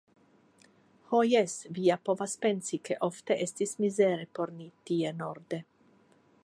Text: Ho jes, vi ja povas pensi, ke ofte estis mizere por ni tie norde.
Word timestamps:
Ho 1.11 1.19
jes, 1.31 1.57
vi 1.77 1.83
ja 1.89 1.97
povas 2.09 2.33
pensi, 2.47 2.79
ke 2.89 2.97
ofte 3.09 3.37
estis 3.47 3.77
mizere 3.85 4.27
por 4.39 4.55
ni 4.63 4.71
tie 4.91 5.15
norde. 5.21 5.63